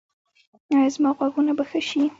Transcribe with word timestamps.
ایا 0.71 0.87
زما 0.95 1.09
غوږونه 1.17 1.51
به 1.57 1.63
ښه 1.69 1.79
شي؟ 1.87 2.01